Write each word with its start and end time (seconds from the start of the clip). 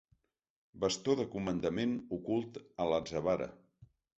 Bastó 0.85 1.15
de 1.19 1.27
comandament 1.35 1.93
ocult 2.19 2.59
a 2.87 2.91
l'atzavara. 2.93 3.53